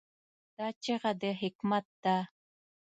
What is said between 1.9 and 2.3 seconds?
ده.